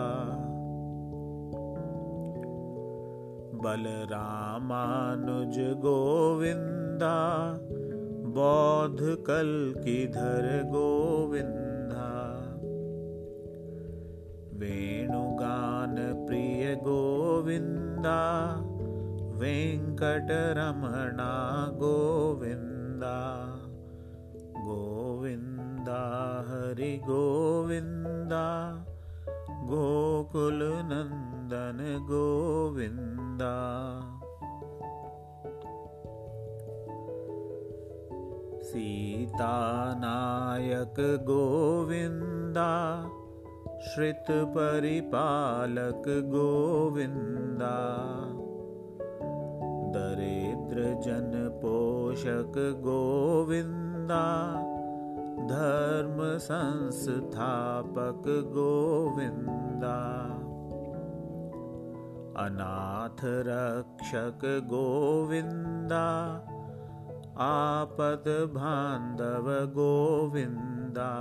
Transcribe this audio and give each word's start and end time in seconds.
बलरामानुज 3.63 5.57
गोविन्दा 5.85 7.15
बौद्धकल्किधर 8.35 10.45
गोविन्दा 10.73 12.07
वेणुगानप्रिय 14.61 16.63
गोविन्दा 16.87 18.19
वेङ्कटरमणा 19.41 21.31
गोविन्दा 21.81 23.15
गोविन्दा 24.67 26.01
हरिगोविन्दा 26.49 28.45
गोकुलनन्दन 29.71 31.79
गोविन्दा 32.11 33.53
सीतानायक 38.69 40.97
गोविन्दा 41.27 42.73
श्रितपरिपालक 43.85 44.49
गोविन्दा 46.33 47.71
दरिद्रजनपोषक 49.95 50.99
गोविन्दा 52.85 54.21
धर्मसंस्थापक 55.51 56.39
गोविन्दा 58.57 59.95
अनाथरक्षक 62.45 64.45
गोविन्दा 64.69 66.05
आपद्बान्धव 67.41 69.45
गोविन्दा 69.73 71.11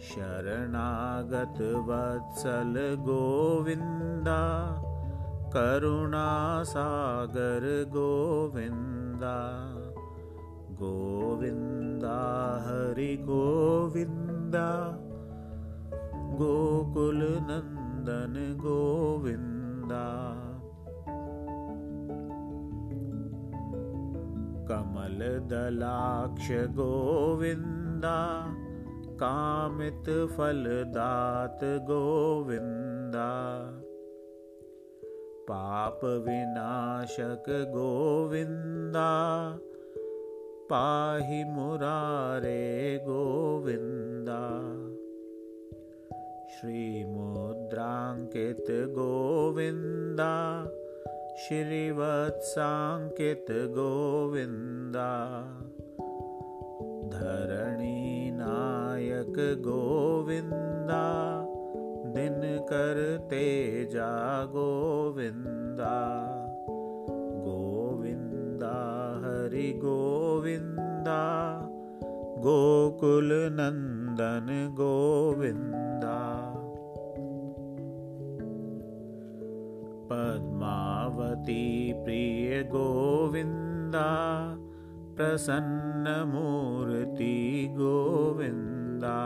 शरणागतवत्सल 0.00 2.74
गोविन्दा 3.00 4.42
करुणासागर 5.54 7.64
गोविन्दा 7.88 9.36
गोविन्दा 10.70 12.18
हरिगोविन्दा। 12.66 14.68
गोकुलनन्दन 16.38 18.34
गोविन्दा 18.60 20.04
कमलदलाक्ष 24.68 26.48
गोविन्दा 26.50 28.18
कामितफलदात 29.14 31.60
गोविन्दा। 31.62 33.30
पापविनाशक 35.50 37.44
गोविन्दा 37.48 39.10
पाहि 40.72 41.44
मुरारे 41.44 42.98
गोविन्दा। 43.02 44.40
श्रीमुद्राङ्कित 46.54 48.64
गोविन्दा 48.70 50.32
श्रीवत्साङ्कित 51.40 53.48
गोविन्दा 53.76 55.08
धरणीनायक 57.14 58.28
गोविन्दा 59.66 61.02
दिनकर 62.14 63.00
तेजा 63.32 64.08
गोविन्दा 64.54 65.92
गोविन्दा 67.48 68.72
हरि 69.24 69.68
गोविन्दा 69.84 71.18
गोकुलनन्दन 72.46 74.48
गोविन्दा 74.80 75.95
पद्मावती 81.16 81.92
प्रिय 81.92 82.62
गोविन्दा 82.62 84.08
प्रसन्नमूर्ति 85.16 87.68
गोविन्दा। 87.70 89.18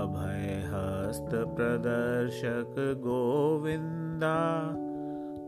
अभयहस्तप्रदर्शक 0.00 2.74
गोविन्दा 2.78 4.38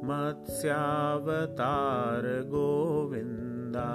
मत्स्यावतार 0.04 2.46
गोविन्दा। 2.48 3.88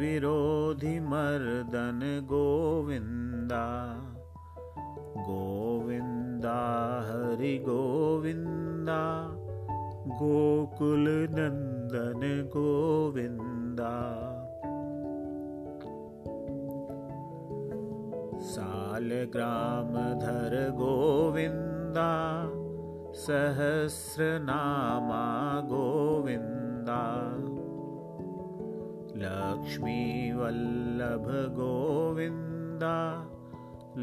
विरोधिमर्दन 0.00 2.00
गोविन्दा 2.32 3.64
गोविन्दा 5.30 6.58
हरि 7.08 7.54
गोविन्दा 7.68 9.00
गोकुलनन्दन 10.22 12.22
गोविन्दा 12.54 13.92
सालग्रामधर 18.48 20.54
गोविन्दा 20.76 22.12
सहस्रनामा 23.24 25.24
गोविन्दा 25.70 27.02
लक्ष्मीवल्लभ 29.22 31.26
गोविन्दा 31.58 32.94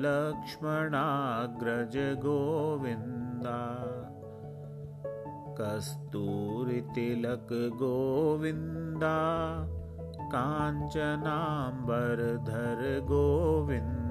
लक्ष्मणाग्रज 0.06 1.95
गोविन्दा 2.25 3.57
कस्तूरितिलक 5.60 7.54
गोविन्दा 7.81 9.16
काञ्चनाम्बरधर 10.34 11.00
गोविन्दा 13.12 14.06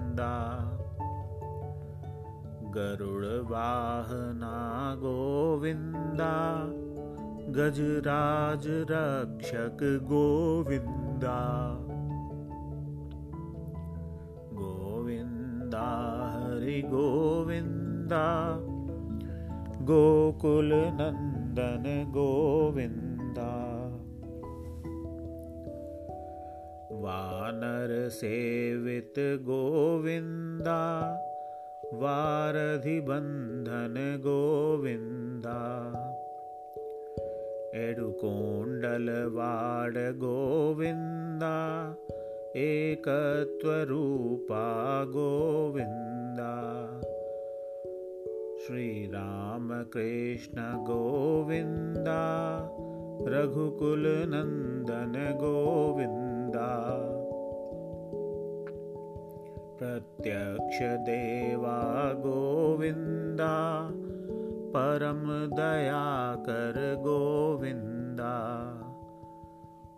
गरुडवाहना 2.76 4.94
गोविन्दा 4.94 6.66
गजराजरक्षक 7.52 9.78
गोविन्दा। 9.82 11.38
गोविन्दा 14.52 16.34
हरि 16.34 16.82
गोविन्दा। 16.82 18.56
गोकुलनन्दन 19.82 22.10
गोविन्दा 22.10 23.76
वानरसेवित 27.46 29.18
गोविन्दा 29.18 30.78
वारधिबन्धन 31.94 34.16
गोविन्दा। 34.20 35.58
एडुकोण्डलवाड 37.74 39.98
गोविन्दा 39.98 41.54
एकत्वरूपा 42.56 45.04
गोविन्दा। 45.04 46.50
श्रीरामकृष्ण 48.66 50.60
गोविन्दा 50.60 52.22
रघुकुलनन्दन 53.28 55.34
गोविन्दा 55.34 57.05
प्रत्यक्षदेवा 59.78 61.78
गोविन्दा 62.12 63.56
परम 64.74 65.22
दयाकर 65.56 66.78
गोविन्दा। 66.98 68.36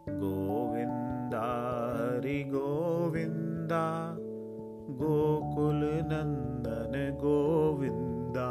गोविन्दा 0.08 1.46
हरि 1.94 2.44
गोविन्दा 2.48 3.84
गोकुलनन्दन 4.90 7.16
गोविन्दा। 7.16 8.50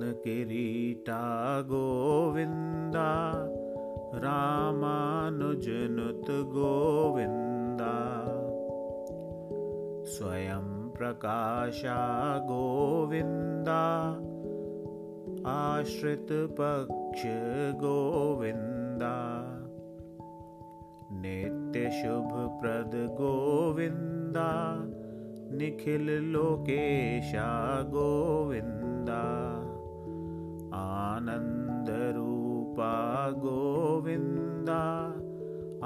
रत्नकिरीटा 0.00 1.60
गोविन्दा 1.60 3.10
रामानुजनुत 4.14 6.30
गोविन्दा। 6.30 7.94
स्वयं 10.04 10.90
प्रकाशा 10.90 12.38
गोविन्दा 12.38 13.82
आश्रितपक्ष 15.50 17.22
गोविन्दा। 17.80 19.16
नित्यशुभप्रद 21.12 22.94
गोविन्दा 22.94 24.50
निखिललोकेशा 25.58 27.50
गोविन्दा 27.82 29.22
आनन्दरूपा 30.74 33.30
गोविन्दा 33.30 34.82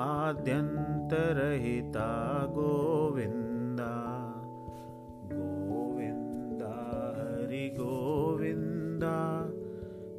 आद्यन्तरहिता 0.03 2.47
गोविन्दा। 2.47 3.93
गोविन्दा 5.33 6.77
हरिगोविन्दा 7.17 9.17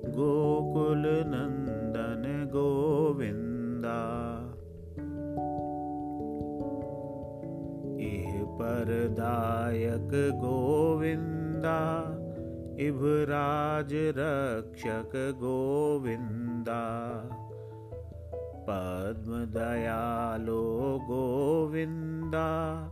गोकुलनन्दन 0.05 2.50
गोविन्दा। 2.50 4.00
इह 8.00 8.45
परदायक 8.45 10.36
गोविन्दा 10.36 11.79
इभराज 12.79 13.89
रक्षक 13.94 15.12
गोविन्दा। 15.15 17.12
पद्मदयालो 18.67 21.00
गोविन्दा। 21.03 22.89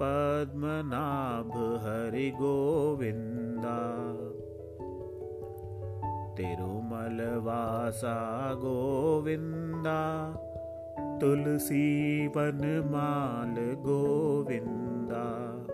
पद्मनाभ 0.00 1.56
हरि 1.56 2.30
गोविन्दा। 2.30 3.78
तिरुमलवासा 6.34 8.54
गोविन्दा। 8.54 10.32
तुलसीवनमाल 11.20 13.74
गोविन्दा 13.74 15.66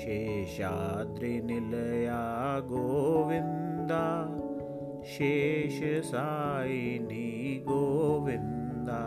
शेषाद्रिनिलया 0.00 0.64
गोविन्दा 2.72 4.02
शेषसायिनी 5.12 7.30
गोविन्दा। 7.68 9.00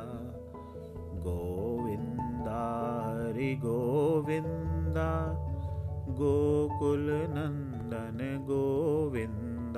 गोविन्दा 1.26 2.62
हरिगोविन्दा 3.06 5.10
गोकुलनन्दन 6.20 7.67
न 7.94 8.44
गोविन्द 8.46 9.76